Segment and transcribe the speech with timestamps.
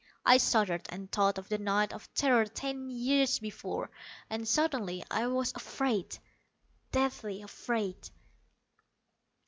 [0.25, 3.91] I shuddered, and thought of the night of terror ten years before.
[4.31, 6.17] And suddenly I was afraid,
[6.91, 8.09] deathly afraid.